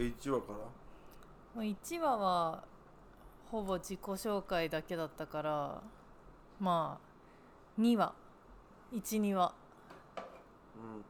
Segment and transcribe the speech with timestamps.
[0.00, 0.58] え1話から？
[0.58, 0.70] も
[1.56, 2.62] う1話は
[3.50, 5.82] ほぼ自己紹介だけだったから
[6.60, 7.00] ま
[7.76, 8.12] あ2話。
[8.94, 9.52] 12話。
[10.76, 11.04] うん。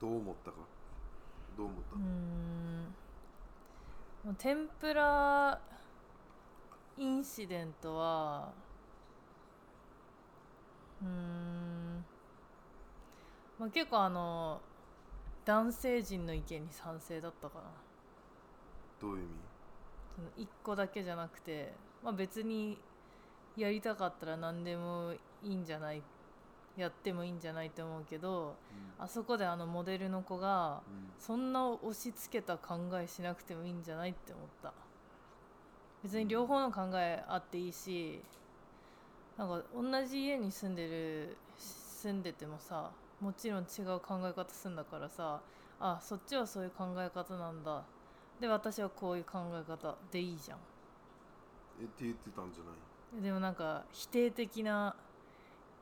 [0.00, 0.56] どう思ったか？
[1.56, 2.94] どう思った、うーん。
[4.24, 5.60] もう天ぷら
[6.96, 8.52] インシデントは
[11.02, 12.04] うーん、
[13.58, 14.60] まあ、結構あの
[15.44, 17.64] 男性陣の意見に賛成だったかな。
[19.00, 19.30] どういう意味？
[20.16, 21.72] その1個だけじゃなくて、
[22.02, 22.78] まあ、別に
[23.56, 26.02] やりたかったら何でもいいんじゃない
[26.76, 28.54] やってもいいんじゃないと思うけど
[28.98, 30.82] あそこであのモデルの子が
[31.18, 34.72] そんな押し付けた考えしなくてもいいんじゃないって思った。
[36.02, 38.20] 別に両方の考えあっていいし
[39.36, 45.40] なんか同じ家に住んでる住んでてもさもちろん違う考え方するんだからさ。
[45.82, 47.82] あそっちはそういう考え方なんだ。
[48.38, 49.96] で私はこういう考え方。
[50.12, 50.58] でいいじゃん。
[51.80, 52.70] えって言ってたんじゃな
[53.18, 53.22] い？
[53.22, 54.94] でもなんか否定的な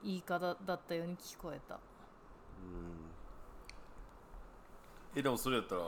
[0.05, 1.75] 言い方だったように聞こえた。
[1.75, 1.81] うん。
[5.17, 5.83] えでもそれやったら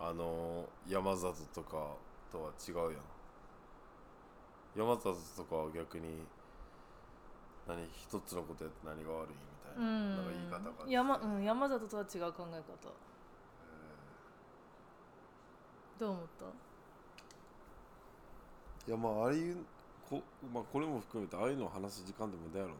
[0.00, 1.94] あの山里とか
[2.32, 3.02] とは違うやん。
[4.76, 6.24] 山里とかは逆に
[7.68, 9.34] 何一つのことやって何が悪いみ
[9.74, 10.16] たいな,、うん。
[10.16, 10.90] なんか言い方が。
[10.90, 12.92] 山,、うん、山里とは違う考え方。
[15.98, 16.44] どう思った？
[18.88, 19.58] いやまあああいう
[20.08, 22.76] こ,、まあ、これも含めてああいうのを話す時間でもだやろな。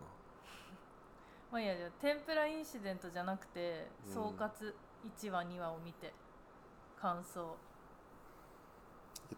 [1.52, 4.14] まあいいやじゃあ天ぷらインシデントじゃなくてうん。
[4.14, 4.74] 総括
[5.04, 6.12] 1話2話を見て
[6.96, 7.56] 感想。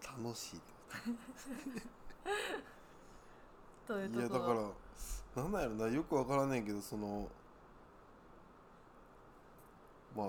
[0.01, 0.73] 楽しいって
[3.87, 7.29] というとこいやだからなんなんやろなよくわからんねんけどその
[10.17, 10.27] まあ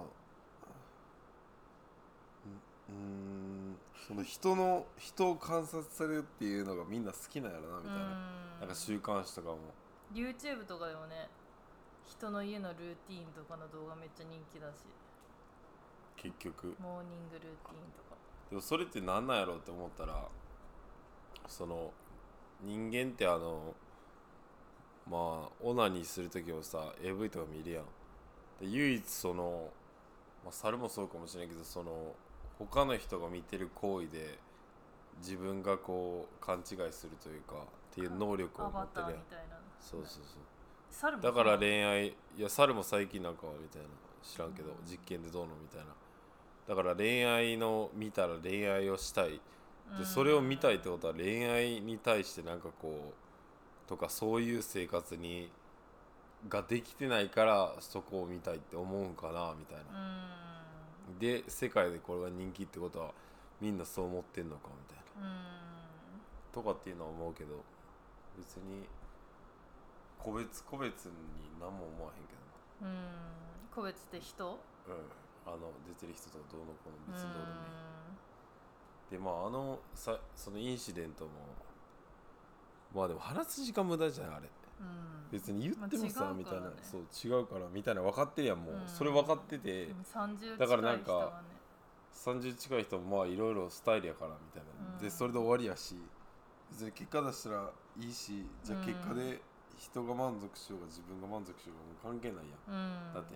[2.90, 8.04] うんその人の人を観察されるっていうのがみんな好きなんやろなみたいな。
[8.60, 9.58] なんか週刊誌とかも。
[10.14, 11.30] YouTube とかでもね
[12.06, 14.86] 人の家のルーティーンとかの動画めっちゃ人気だし。
[16.18, 16.76] 結局。
[16.80, 18.18] モーニングルーティーンとか。
[18.50, 20.28] でもそれってなんなんやろうって思ったら
[21.48, 21.92] その
[22.62, 23.74] 人間ってあの
[25.10, 27.86] まあオナニーする時もさ AV とか見るやん
[28.60, 29.70] で唯一その、
[30.44, 32.14] まあ、猿もそうかもしれんけどその
[32.60, 34.38] 他の人が見てる行為で
[35.20, 39.56] 自分がこう勘違いするというかっていう能力を持ってるやんターみたいな。
[39.80, 41.22] そうそうそう。
[41.22, 43.88] だから恋愛いや猿も最近なんかはみたいな。
[44.24, 45.88] 知らんけど、実験でどうのみたいな。
[46.68, 49.32] だから恋愛の見たら恋愛をしたい。
[49.32, 49.40] で
[50.00, 50.06] うん。
[50.06, 55.52] それを見たいってことは恋愛に対してなんかこうとかそういう生活に
[56.50, 59.84] ができてないからそこを見たいって思うんかなみたいな。
[61.18, 63.12] うで世界でこれが人気ってことは
[63.62, 65.30] みんなそう思ってんのかみたいな。
[66.54, 67.64] とかっていうのは思うけど
[68.38, 68.88] 別に
[70.20, 71.12] 個別個別に
[71.60, 72.34] 何も思わへんけ
[72.82, 72.92] どな。
[72.92, 72.98] うん。
[73.74, 74.46] 個別って人？
[74.46, 74.94] うん、
[75.46, 77.68] あの出てる人とかどうのこうの別にどうでもいい。
[79.10, 81.32] うでまああのさそのインシデントも
[82.94, 84.50] まあでも話す時間無駄じゃんあれ
[85.32, 86.34] 別に言ってもさ、ね。
[86.38, 86.72] みたいな。
[86.82, 88.88] そう違うからみたいな分かってるやんもう、うん。
[88.88, 91.54] それ分かってて、うん30だからなんか近い人はね
[92.14, 95.04] 30近い人もまあいろいろスタイルやからみたいな、うん。
[95.04, 95.96] でそれで終わりやし
[96.72, 99.42] 別に結果出したらいいしじゃあ結果で
[99.78, 103.10] 人が満足しようが自分が満足しようがもう関係ないやん。
[103.10, 103.14] うん。
[103.14, 103.36] だって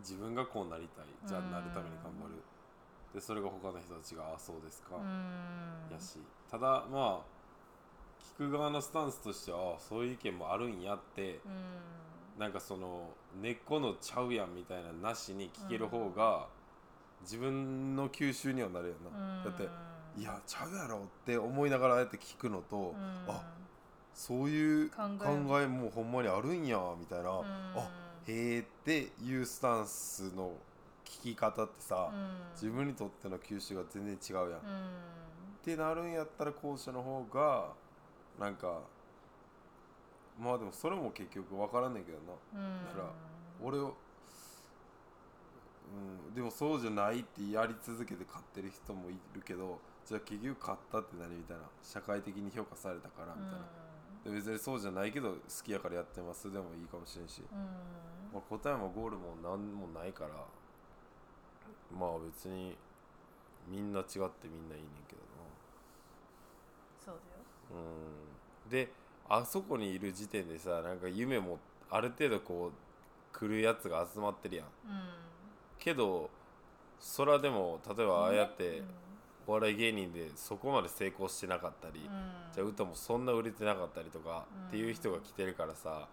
[0.00, 1.06] 自分がこうなりたい。
[1.24, 2.42] じゃあなるために頑張る。
[3.14, 5.88] でそれが他の人たちがああそうですか、うん。
[5.90, 6.20] やし。
[6.50, 7.35] ただまあ
[8.34, 11.48] 聞く側のスタンスとしてはそういう意見もあるんやってう
[12.38, 12.40] ん。
[12.40, 13.08] なんかその
[13.40, 16.46] 根っこのちゃうやんみたいななしに聞ける方が
[17.22, 19.14] 自分の吸収にはなるやんな、うん。
[19.42, 19.70] だって
[20.18, 22.94] いやちゃうやろって思いながらああやって聞くのと、
[23.26, 23.34] うん。
[23.34, 23.42] あ
[24.14, 27.44] そういう考考ええもほんまにあるんやみたいな、うん。
[27.74, 27.88] あ
[28.26, 30.52] へーっていうスタンスの
[31.04, 32.52] 聞き方ってさ、うん。
[32.52, 34.60] 自分にとっての吸収が全然違うやん、っうん。
[35.64, 37.85] てなるんやったら後者の方が
[38.38, 38.80] なんか
[40.38, 42.34] まあでもそれも結局分からんねんけどな。
[42.54, 42.86] うん。
[42.86, 43.10] だから
[43.62, 43.96] 俺を
[46.28, 57.58] うんでもそうじゃないってやり続けて勝ってる人もいるけどじゃあ結局勝ったって何みたいな社会的に評価されたからみたいな、で別にそうじゃないけど好きやからやってますでもいいかもしれんし、うん。
[58.34, 60.30] まあ、答えもゴールも何もないから
[61.96, 62.76] まあ別に
[63.68, 65.46] みんな違ってみんないいねんけどな
[67.70, 68.70] うん。
[68.70, 68.90] で
[69.28, 71.58] あそこにいる時点でさなんか夢も
[71.90, 74.66] ある程度こう来るやつが集まってるやん。
[74.66, 74.72] うん。
[75.78, 76.30] けど
[76.98, 78.86] そらでも例えばああやってうん。
[79.48, 82.08] お笑い芸人でそこまで成功してなかったり、うん。
[82.52, 84.68] じゃあ歌もそんな売れてなかったりとかうん。
[84.68, 86.08] っていう人が来てるからさ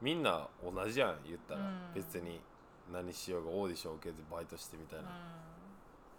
[0.00, 1.78] みんな同じやん言ったら、うん。
[1.94, 2.40] 別に
[2.92, 5.04] 何しようがオーディション受けてバイトしてみたいな、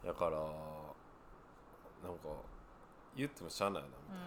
[0.06, 2.30] うだからなんか
[3.16, 4.24] 言ってもしゃあないなみたいな、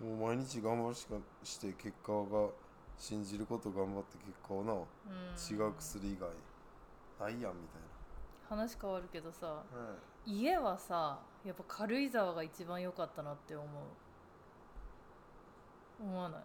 [0.00, 2.48] もう毎日頑張るしかして結果が
[2.98, 4.84] 信じること頑張って結果をな、んうん。
[4.84, 6.28] 違う薬以外。
[7.20, 7.82] ないやんみたい
[8.48, 9.62] 話変わるけどさな、は
[10.26, 10.32] い。
[10.40, 13.68] 家はさやっぱ軽井沢が一番良かったなって思う。
[16.02, 16.42] 思わない？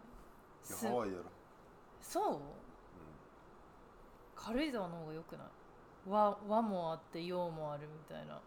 [0.64, 1.24] すいやハワイやろ、
[2.02, 2.40] そう？
[4.36, 5.48] 軽井沢の方が良くない？
[6.08, 8.40] 和和もあって洋もあるみたいな。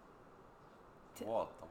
[1.19, 1.67] てうん、わあった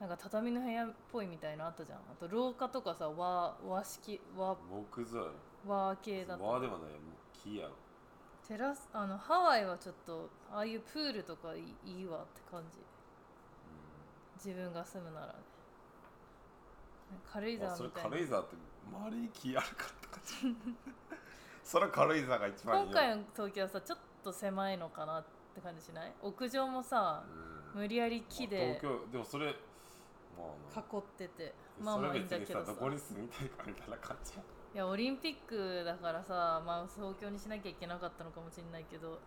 [0.00, 1.98] なんか畳の部屋っぽいみたいなのあったじゃん。
[1.98, 5.32] あと廊下とかさ和和式和木造やろ
[5.66, 6.44] 和系だった。
[6.44, 6.84] わあでもね
[7.32, 7.72] 木やろ。
[8.46, 11.60] テラスあのハワイはちょっとああいうプールとかい
[11.90, 12.78] いいいわって感じ。
[14.36, 15.32] 自分が住むならね。
[17.32, 18.10] 軽井沢みたいな。
[18.10, 18.56] 軽井沢って
[18.92, 20.20] 周りに木あるからとか
[21.64, 22.86] それは軽井沢が一番いいよ。
[22.92, 26.12] 今回の東京はさちょっと狭いのかなって感じしない？
[26.22, 27.24] 屋上もさ
[27.74, 27.80] うん。
[27.80, 28.58] 無理やり木で。
[28.58, 29.54] まあ東京でもそれ
[30.36, 31.54] 囲ってて。
[31.80, 32.72] まあまあいいんだけどさ。
[32.72, 34.42] どこに住みたいかみたいな感じや。
[34.74, 39.18] いやオリンピックだからさまあ東京にしなきゃいけなかったのかもしれないけど。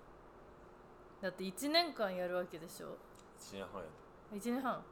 [1.21, 2.97] だって1年間やるわけでしょ。
[3.39, 3.87] 1年半や
[4.33, 4.83] 1年半。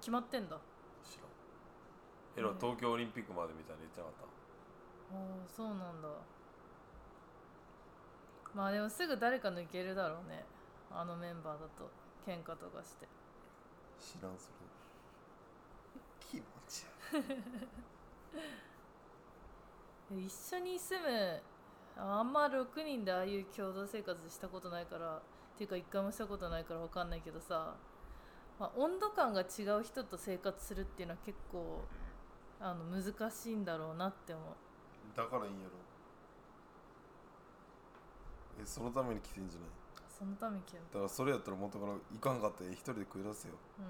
[0.00, 0.56] 決まってんだ。
[0.56, 0.64] あと
[1.08, 2.48] 知らん。
[2.48, 4.34] えら東京オリンピックまでみたいに言ってなかっ
[5.12, 6.08] あそうなんだ。
[8.54, 10.44] まあでもすぐ誰か抜けるだろうね。
[10.90, 11.90] あのメンバーだと。
[12.26, 13.06] 喧嘩とかして。
[13.06, 13.12] た
[14.00, 14.83] 知らんそれ
[16.34, 16.84] 気持ち
[20.26, 21.42] 一緒に住む
[21.96, 25.20] あんま6人でああいう共同生活したことないからっ
[25.56, 27.74] ていうか一回もしたことないから分かんないけどさ、
[28.58, 31.84] まあ、温度感が違う人と生活するっていうのは結構
[32.60, 34.54] あの難しいんだろうなって思う。
[35.16, 35.72] だからいいんやろ。
[38.60, 39.68] えそのために来てんじゃない？
[40.08, 43.54] そのために決めだからそれやったら元から行かんかったら一人で食い出せよ。
[43.78, 43.84] うん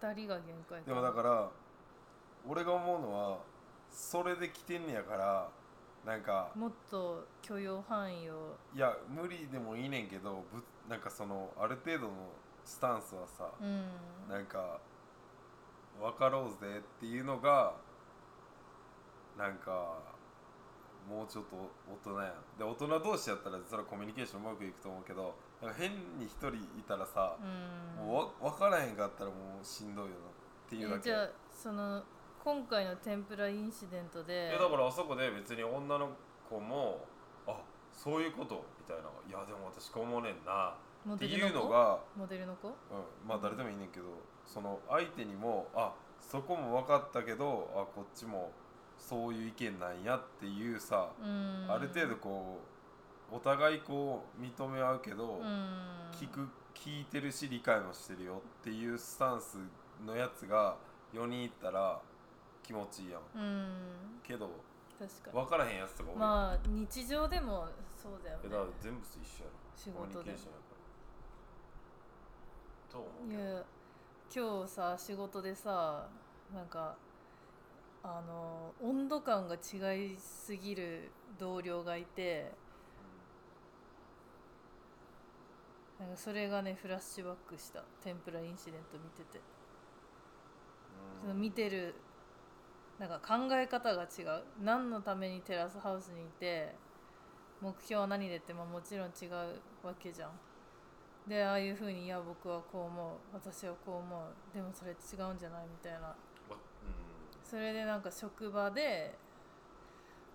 [0.00, 1.50] 2人が限界でもだから
[2.48, 3.38] 俺が思うのは
[3.90, 5.48] それで来てんねやから
[6.06, 8.56] なんかもっと許容範囲を。
[8.74, 12.12] いや無理でもいいねんけどぶなんかそのある程度の
[12.64, 13.84] スタンスはさ、うん。
[14.28, 14.80] なんか
[16.00, 17.74] 分かろうぜっていうのが
[19.36, 19.98] なんか
[21.08, 21.56] もうちょっと
[22.08, 22.32] 大人やん。
[22.58, 28.06] で大人同士やったらそれはコミュニケーションうまくいくと思うけどなんか変に一人いたらさ、うん。
[28.06, 30.18] もうわ分からへんかったらもうしんどいよなっ
[30.68, 31.00] ていうだけ。
[31.00, 32.02] えじゃあその
[32.42, 36.08] 今回の天ぷらインシデントでえだからあそこで別に女の
[36.48, 37.04] 子も
[37.46, 37.60] あ
[37.92, 39.02] そういうことみたいな。
[39.28, 40.74] いやでも私こう思うねんな。
[41.14, 42.68] っていうのがモデルの子？
[42.68, 42.74] うん、
[43.26, 44.06] まあ誰でもいいねんけど
[44.46, 48.52] その相手にもあそこも分かったけどあこっちも
[48.98, 51.66] そういう意見なんやっていうさ、うん。
[51.70, 52.69] ある程度こう
[53.32, 55.90] お互いこう認め合うけど、うん。
[56.12, 59.58] 聞く聞いてるし理解もしてるよっていうスタンス
[60.04, 60.76] のやつが
[61.12, 62.00] 4人いったら
[62.62, 63.20] 気持ちいいやん。
[63.34, 63.68] うん。
[64.22, 64.50] けど
[64.98, 65.44] 確かに。
[65.44, 69.56] 分からへんやつとかまあ日常でもそうだよえだからね全部一緒やろ。
[69.76, 70.30] 仕事で。
[70.30, 70.64] ニケーションやか
[72.88, 72.92] ら。
[72.92, 73.64] と思ういや
[74.34, 76.08] 今日さ仕事でさ
[76.52, 76.96] なんか
[78.02, 82.52] あの温度感が違いすぎる同僚がいて
[86.00, 89.40] なんかそれがねフラッシュバックした天ぷらインシデント見てて、
[91.20, 91.94] その見てる
[92.98, 94.42] なんか考え方が違う。
[94.62, 96.74] 何のためにテラスハウスにいて
[97.60, 100.30] 目標は何でって、まあ、もちろん違うわけじゃん。
[101.28, 103.16] でああいうふうに「いや僕はこう思う。
[103.34, 104.54] 私はこう思う。
[104.54, 104.94] でもそれ違
[105.30, 106.08] うんじゃない?」みたいな。
[106.08, 106.16] わ
[107.44, 109.14] それでなんか職場で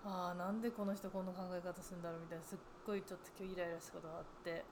[0.05, 4.63] ああなんでこの人こんな考え方するんだろうみたいなすっごいちょっと今日イライラしたことがあって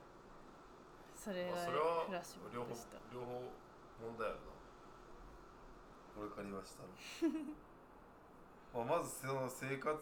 [1.24, 3.00] それがまあそれはフラッシュバ両方ックした。
[3.08, 3.48] 両方
[3.96, 4.52] 問題あるな。
[6.20, 6.84] 俺から言わした
[8.76, 9.96] まあまずその生活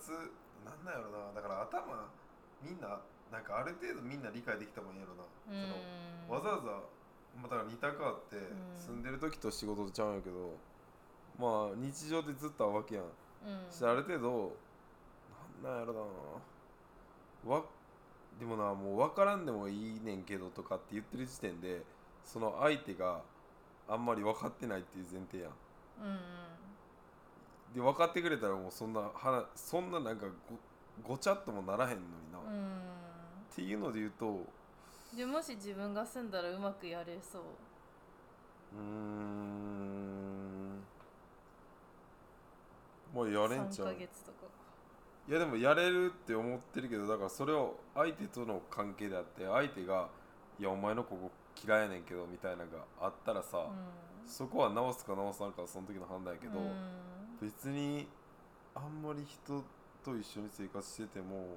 [0.66, 1.32] なんなんやろな。
[1.32, 2.10] だから頭
[2.60, 2.98] みんな
[3.30, 5.62] なんかある程度みんな理解できたもんやろな、うん。
[6.26, 6.82] そのわざわざ、
[7.38, 8.76] まあ、だから二択あって、ん。
[8.76, 10.58] 住んでる時と仕事とちゃうんやけど
[11.38, 13.66] まあ日常でずっと会うわけやん、うん。
[13.70, 14.56] そしてある程度
[15.62, 15.94] なんなんやろ
[17.46, 17.54] な。
[17.54, 17.64] わ
[18.38, 21.82] でもなもう分からんでもいいねんけどとかって言ってる時点で
[22.24, 23.20] その相手が
[23.88, 25.50] あんまり分かってないっていう前提やん。
[25.50, 26.18] うん
[27.74, 30.26] で分かってくれたらもうそんなはなそんななんか
[31.04, 32.52] ごごちゃっともならへんのにな、っうん。
[32.52, 32.70] うん
[33.54, 34.40] ていうので言うと
[35.16, 37.42] でもし自分が住んだらうまくやれそう。
[38.74, 40.82] うーん。
[43.12, 44.38] もうやれんちゃ3うヶ月とか
[45.28, 50.08] いやでもやれるって思ってるけどだからそれを相手との関係であって相手が
[50.58, 51.30] 「いやお前のここ
[51.64, 56.72] 嫌いやねんけど」みたいなのがあったらさ、うそこは直すか直さんかはその時の判断やけど、うん。
[57.40, 58.08] 別に
[58.74, 59.62] あんまり人
[60.04, 61.56] と一緒に生活してても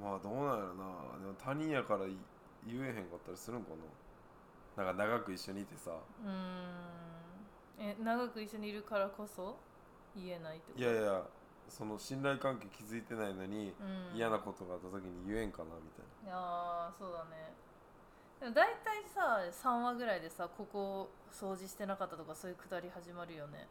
[0.00, 0.84] まあどうなんやろな。
[1.20, 2.16] でも他人やからい
[2.66, 3.70] 言えへんかったりするんか
[4.76, 4.84] な。
[4.84, 5.92] なんか長く一緒にいてさ。
[6.24, 7.84] うん。
[7.84, 9.56] え長く一緒にいるからこそ
[10.16, 10.84] 言えないってこと？
[10.84, 11.22] いやいや
[11.68, 13.74] その信頼関係築いてないのに
[14.12, 17.52] うん、嫌なことがあった時に言えんかなみたいいやーそうだね。
[18.40, 23.66] でも大体さ3話ぐらいでさここ掃除してなかったとかそういうくだり始まるよね、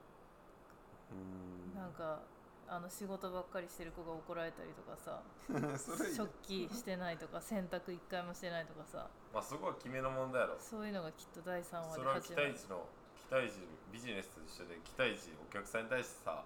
[1.75, 2.21] ななんか
[2.67, 5.21] あの仕事ばっかりしてる子が怒られたりとかさ
[6.15, 9.07] 食器してないとか洗濯一回もしてないとかさ。
[9.33, 10.57] まあそこは決めの問題やろ。
[10.59, 12.87] そういうのがきっと第3話でそれは期始まる待値の
[13.29, 16.43] 期待値ビジネスと一緒で期待値お客さんに対してさ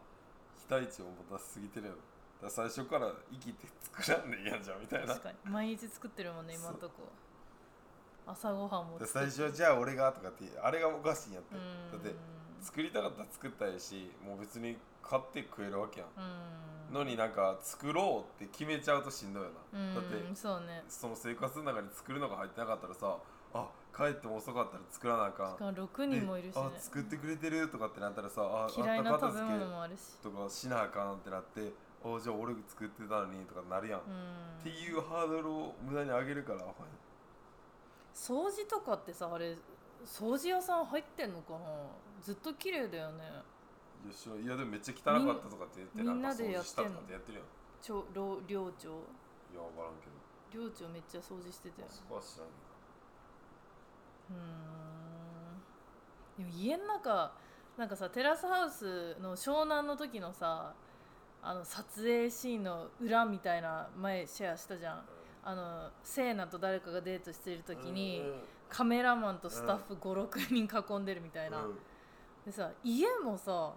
[0.57, 1.97] 期待値を持たせすぎてるやろ。
[1.97, 5.07] だから最初から生きて作らんでいいやんじゃんみたいな。
[5.07, 5.37] 確かに。
[5.51, 7.09] 毎日作ってるもんね今んとこ。
[8.25, 11.55] 朝ごはんもで最初はじゃあ俺がとかってあれがおかしいんやって。
[11.55, 11.59] う
[11.97, 12.03] ん。
[12.03, 12.15] だって
[12.61, 16.09] 作りたかったら作ったらいいしもう別に買って食えるわけやん。
[16.89, 16.93] うん。
[16.93, 20.83] のになんか作ろうって決めちゃうとしんどいよな、うんだってそうね。
[20.87, 23.17] その生活の中に作るのが入ってなかったらさ
[23.53, 25.51] あ帰っても遅かったら作らなあかん。
[25.53, 26.61] しかも6人もいるしね。
[26.61, 30.01] であ作ってくれてるとかってなったらさあ嫌いな食べあった片付け物もあるし。
[30.21, 31.71] とかしなあかんってなって
[32.05, 34.63] あじゃあ俺作ってたのにとかなるやん、っうん。
[34.63, 36.59] ていうハードルを無駄に上げるから
[38.13, 39.57] 掃除とかってさあれ
[40.05, 41.59] 掃除屋さん入ってんのかな？
[42.21, 43.23] ずっと綺麗だよね。
[44.05, 46.61] いやしいやでもめっちゃ汚かったとかって言ってみんなかでやってんの？
[46.61, 47.47] 掃除したとかってやってるやん。
[47.81, 48.89] ちょ寮寮長。
[48.89, 50.13] いや分からんけど。
[50.53, 51.87] 寮長めっちゃ掃除してたよ。
[51.89, 52.47] そこは知らん
[54.29, 56.45] うーん。
[56.45, 57.33] でも家の中
[57.77, 60.73] なんかさテラスハウスの湘南の時のさ
[61.41, 65.01] あの撮影シーンの裏みたいな前シェアしたじゃん。
[65.43, 68.33] あのセイナと誰かがデートしてる時に、うん
[68.69, 71.75] カメラマンとスタッフ56人囲んでるみたいな、うん。
[72.45, 73.71] でさ家もさ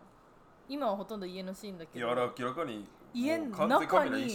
[0.68, 4.30] 今はほとんど家のシーンだけどいや明らかに家もう完全カメラ中に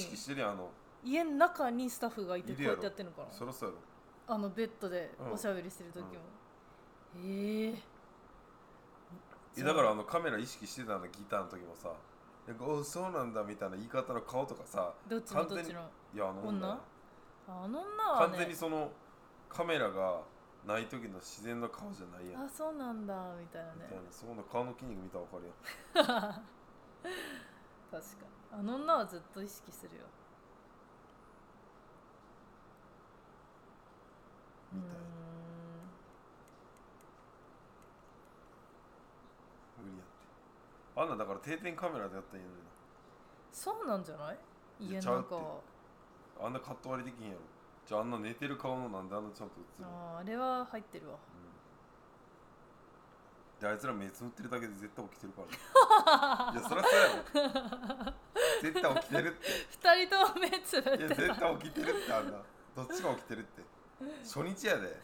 [1.04, 3.28] 家の中にスタッフがいてこうやってやってるのかな。
[3.32, 3.74] そろそろ
[4.28, 5.32] あのベッドでうん。
[5.34, 6.10] おしゃべりしてる時も、
[7.24, 7.70] え。
[7.70, 7.76] え
[9.58, 11.90] えだからあのカメラ意識してたのギターの時もさ。
[12.48, 16.68] なんかおそうなんだみたいな言い方の顔とかさどっちのどっちのいやあの女。
[16.68, 16.80] 女？
[17.48, 18.92] あの女は完ね全にその
[19.50, 20.22] カメラが
[20.68, 22.44] ない時の自然の顔じゃないやん。
[22.44, 23.78] あそうなんだみたいなね。
[23.90, 25.48] みたいなそこの顔の筋肉見たら分かる
[25.96, 26.34] やん。
[27.92, 28.60] 確かに。
[28.60, 30.12] あの女はずっと意識するようー
[34.76, 34.96] みたいん
[39.86, 40.12] 無理やって。
[41.02, 42.62] あんなんだから定点カメラでやったらいいのに
[43.52, 44.38] そうなんじゃない？
[44.80, 45.62] い家の中。
[46.42, 47.40] あんなカット割りできんやろ。
[47.88, 49.86] じゃああんな寝てる顔のなんであんなちゃんと映る。
[49.86, 51.14] のあーあれは入ってるわ。
[51.16, 51.20] うん。
[53.62, 55.48] であいつら目つむってるだけで絶対起きてるから。
[56.52, 56.90] ね いやそりゃそ
[57.40, 57.54] うやろ。
[58.62, 59.48] 絶対起きてるって。
[59.70, 62.38] 二人とも目つぶっいやて絶対起きてるってあんな。
[62.76, 63.64] どっちが起きてるって
[64.24, 65.02] 初日やで。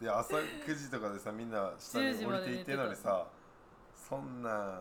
[0.00, 3.26] で朝9時とかでさみんな下に10時ま降りていってんのにさ
[3.96, 4.78] そんな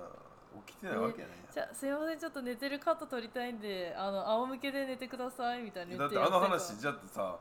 [0.68, 7.38] 起きてないわけやねじゃあすいませんちょっと寝てるカット撮りたいんであの仰向けで寝てくださいみたいな言だってあのや話じゃってさ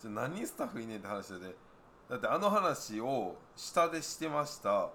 [0.00, 1.56] じゃあ何人スタッフいねんって話で
[2.10, 4.90] だってあの話を下でしてました。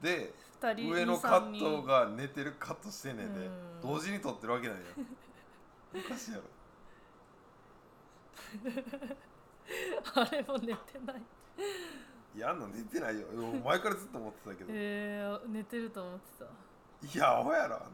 [0.00, 0.32] で
[0.62, 3.50] 上の二カットが寝てるカットしてんねんでうん。
[3.82, 6.00] 同時に撮ってるわけないや。
[6.00, 6.42] んおかしいやろ
[10.14, 11.22] あれも寝てない。
[12.34, 13.26] いやあんの寝てないよ。
[13.64, 14.70] 前からずっと思ってたけど。
[14.72, 17.16] えー、寝てると思ってた。
[17.18, 17.86] いやアホやろあんな。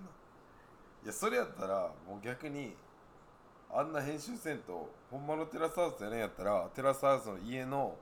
[1.05, 2.77] いやそれやったらもう逆に
[3.71, 7.97] あんな編集せんとほんまのテラスハウスやねんやったらテラスハウスの家の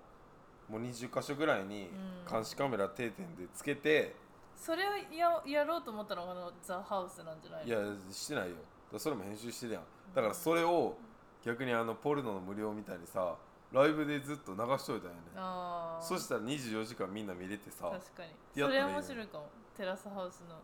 [0.69, 2.33] もう20箇所ぐらいにうん。
[2.33, 4.15] 監視カメラ定点でつけて、
[4.57, 7.67] それをややろうと思ったのがあのザ・ハウスなんじゃないの？
[7.67, 8.57] いやしてないよ。
[8.99, 9.83] それも編集してるやん。
[10.15, 10.97] だからそれを
[11.43, 13.37] 逆にあのポルノの無料みたいにさ
[13.73, 15.23] ライブでずっと流しといたんやね。
[15.37, 18.31] ああそしたら24時間みんな見れてさ確かに。
[18.53, 19.51] それやったらいいね面白いかも。
[19.77, 20.57] テラスハウスの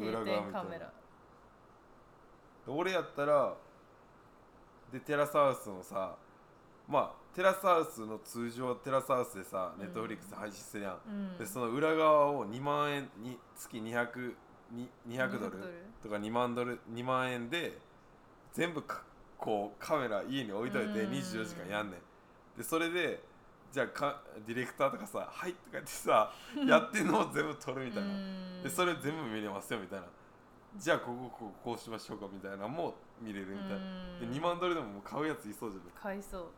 [0.00, 0.64] 定裏側点カメラ。
[0.64, 0.92] みたいなで
[2.68, 3.54] 俺やったら
[4.92, 6.16] でテラスハウスのさ
[6.88, 9.84] まあテラスハウスの通常テラスハウスでさうん。
[9.84, 11.38] ネットフリックス配信するやん、うん。
[11.38, 14.34] でその裏側を2万円に月200
[14.70, 15.84] に200ドル200ドル？
[16.02, 17.78] とか2万ドル2万円で
[18.52, 19.02] 全部か
[19.38, 21.12] こうカメラ家に置いといてうん。
[21.12, 22.58] 24時間やんねん。
[22.58, 23.22] でそれで
[23.72, 26.32] じゃあかディレクターとかさ「はい」とか言ってさ
[26.66, 28.08] やってんのを全部撮るみたいな。
[28.08, 28.62] うん。
[28.62, 30.06] でそれ全部見れますよみたいな。
[30.76, 33.76] じゃあこここここうしましょうかみたいなのも見れるみたいな。
[33.76, 34.20] うん。
[34.20, 35.92] で2万ドルでももう買うやついそうじゃない。
[35.94, 36.50] 買いそ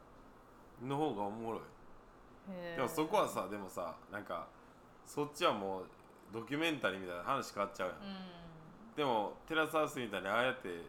[0.82, 0.86] う。
[0.86, 1.60] の方がおもろい。
[2.76, 4.46] でもそこはさでもさなんか
[5.04, 5.84] そっちはもう
[6.32, 7.98] ドキュメンタリーみたいな話変わっちゃうやん。
[7.98, 8.00] う
[8.96, 10.82] でもテラスハウスみたいにああやって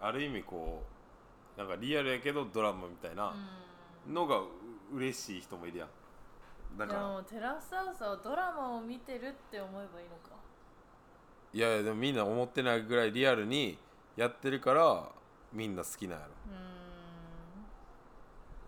[0.00, 0.99] ある意味こう
[1.60, 3.34] なんかリアルやけどドラマみたいな
[4.08, 4.46] のがう
[4.94, 5.88] 嬉しい人もいるやん。
[6.78, 6.94] だか。
[6.94, 10.36] らでもテラスハウスはドラマを見てるって思えばいいのか。
[11.52, 13.76] いやいやでもみんな思ってないぐらいリアルに
[14.16, 15.04] やってるから
[15.52, 16.32] みんな好きなんやろ。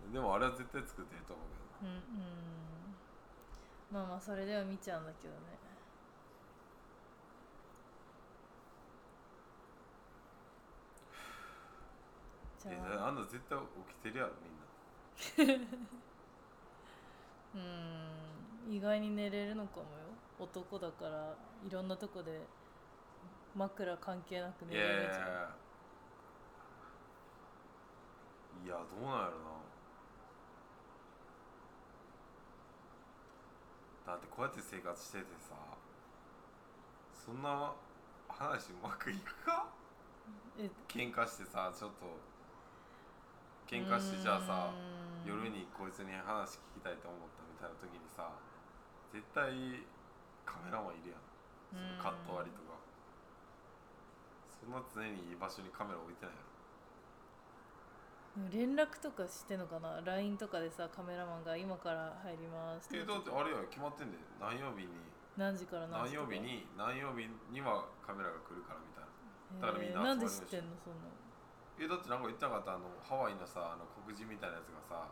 [0.05, 0.13] うん。
[0.13, 1.47] でもあれは絶対作ってると思う
[1.81, 2.03] けどうんうん。
[3.91, 5.62] まあまあそれでは見ちゃうんだけどね
[12.69, 13.07] じえゃあ。
[13.07, 15.63] あんな絶対起きてるやろみんな。
[17.55, 19.87] うん意外に寝れるのかもよ。
[20.39, 21.35] 男だから
[21.67, 22.41] いろんなとこで
[23.55, 25.55] 枕関係なく寝いやいやいれるじゃんや。
[28.65, 29.53] いやどうなんやろな。
[34.05, 35.55] だってこうやって生活しててさ
[37.13, 37.73] そんな
[38.27, 39.67] 話うまくいくか？
[40.57, 42.05] え喧嘩してさちょっと
[43.73, 44.77] 喧嘩してじゃあさう
[45.25, 45.33] ん。
[45.33, 48.29] 夜にこいつに話聞きたいと思ったみたいな時にさ
[49.09, 49.49] 絶対
[50.45, 51.25] カメラマンいるやん。
[51.73, 52.77] そのカット割りとか。
[54.61, 56.53] そんな常にいい場所にカメラ置いてないやろ。
[58.53, 64.17] 連絡とかしてんのかな？LINE とかでさカメラマンが今から入りますとえかだってあれや決まってんで。
[64.39, 64.93] 何曜日に。
[65.37, 66.33] 何時から何何時とか。
[66.35, 69.09] 曜日に何曜日にはカメラが来るからみたい
[69.61, 69.67] な。
[69.67, 70.75] だからみんなえーなんで知ってんの？
[70.77, 71.09] そんな
[71.79, 72.73] えだってなんか言ってなかった？
[72.75, 75.09] あのハワイのさあの黒人みたいなやつがさ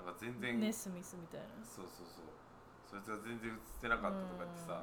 [0.00, 1.46] なんか全然、ネスミスみたいな。
[1.62, 2.26] そうそうそう。
[2.88, 4.82] そいつが全然映ってなかったとか言ってさ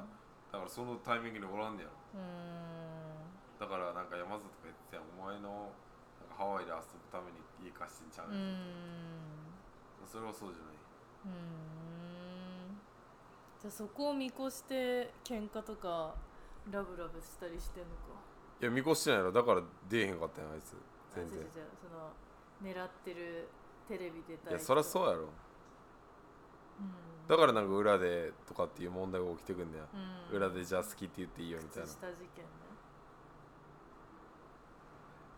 [0.52, 1.96] だからそのタイミングでおらんねやろ。
[2.16, 3.60] うーん。
[3.60, 5.74] だからなんか山里とか言ってたお前の
[6.22, 8.56] なんかハワイで遊ぶために家貸してんちゃうんん。
[10.06, 10.78] それはそうじゃない。
[11.26, 12.80] うーん。
[13.60, 16.14] じゃあそこを見越して喧嘩とか
[16.70, 18.16] ラブラブしたりしてんのか。
[18.62, 19.32] いや見越してないやろ。
[19.32, 20.72] だから出えへんかったやんあいつ
[21.14, 21.38] 全然。
[21.80, 22.12] その
[22.62, 23.48] 狙ってる
[23.88, 25.20] テレビ出たいやそりゃそうう、やろ。
[25.20, 25.28] うん、
[27.28, 29.84] だからなんか裏でとかっていう問題が起きてくんだよ、
[30.30, 30.36] うん。
[30.36, 31.88] 裏でじゃあ好きって言っていいよみたいな。
[31.88, 32.50] 靴下事件ね。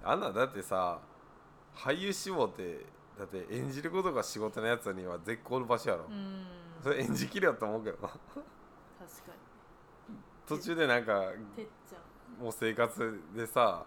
[0.02, 0.98] あんなんだってさ
[1.74, 2.86] 俳優志望って
[3.18, 6.46] だって演じることが仕事のやつには絶好の場所やろ、うん。
[6.82, 8.08] それ演じきれよと思うけどな。
[8.08, 8.20] 確か
[10.46, 11.32] 途中でなんか
[12.40, 13.84] もう生活でさ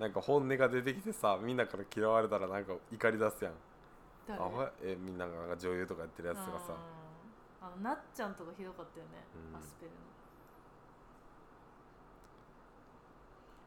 [0.00, 3.52] なんか本音が出てきてさみんなから嫌われたらなんか怒り出すやん。
[4.26, 4.40] 誰？
[4.40, 6.72] あほえみんながなんか女優とかやってるやつとかさ。
[6.72, 7.00] うん
[7.62, 9.20] あのなっちゃんとかひどかったよね、
[9.52, 9.58] うん。
[9.58, 9.98] アスペルの。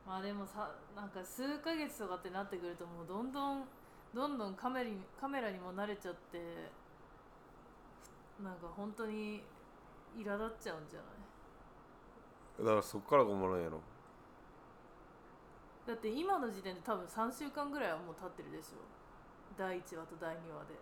[0.08, 3.64] まあでもさなんか数ヶ月とかってなってくるともうどんどん
[4.16, 6.40] どんどんカメラにカメラにも慣れちゃって
[8.44, 9.44] なんか本当に
[10.18, 11.06] 苛立っちゃうんじゃな
[12.64, 12.66] い？
[12.66, 13.80] だからそっからがおもろいんやろ
[15.86, 18.78] だって今の時点で多分3週間ぐらいはもう経ってるでしょ。
[19.58, 20.80] 第1話と第2話で。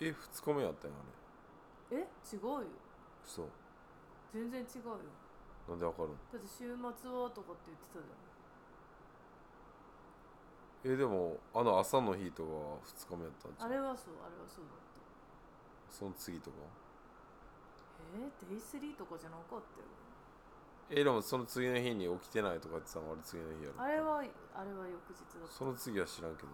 [0.00, 2.04] え2日目やったんやあれ。
[2.04, 2.08] え？
[2.32, 2.64] 違うよ。
[3.24, 3.48] そう
[4.34, 4.98] 全然違うよ。
[5.68, 6.12] なんでわかるん？
[6.30, 8.04] だって週末はとかって言ってた
[10.84, 15.00] じえでもあの朝の日とかは2日目やったんじゃんゃんあれはそうあれはそうだった。
[15.90, 16.56] その次とか？
[18.14, 18.18] え？
[18.20, 19.88] ー、デイスリーとかじゃなかったよ
[20.88, 23.82] えでもその次の日に起きてないとかって言ってたのあれ次の日やろ。
[23.82, 24.22] あれはあ
[24.64, 25.52] れは翌日だった。
[25.52, 26.48] その次は知らんけど。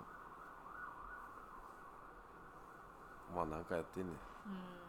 [3.35, 4.13] まあなんかやってんねん。
[4.13, 4.82] うん